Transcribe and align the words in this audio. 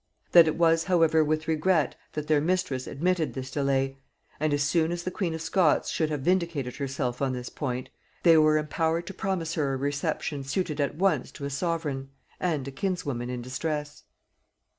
That 0.31 0.47
it 0.47 0.55
was 0.55 0.85
however 0.85 1.23
with 1.23 1.47
regret 1.47 1.93
that 2.13 2.25
their 2.25 2.41
mistress 2.41 2.87
admitted 2.87 3.35
this 3.35 3.51
delay; 3.51 3.99
and 4.39 4.51
as 4.51 4.63
soon 4.63 4.91
as 4.91 5.03
the 5.03 5.11
queen 5.11 5.35
of 5.35 5.43
Scots 5.43 5.89
should 5.91 6.09
have 6.09 6.21
vindicated 6.21 6.77
herself 6.77 7.21
on 7.21 7.33
this 7.33 7.49
point, 7.49 7.89
they 8.23 8.35
were 8.35 8.57
empowered 8.57 9.05
to 9.05 9.13
promise 9.13 9.53
her 9.53 9.75
a 9.75 9.77
reception 9.77 10.43
suited 10.43 10.81
at 10.81 10.95
once 10.95 11.29
to 11.33 11.45
a 11.45 11.51
sovereign 11.51 12.09
and 12.39 12.67
a 12.67 12.71
kinswoman 12.71 13.29
in 13.29 13.43
distress. 13.43 14.05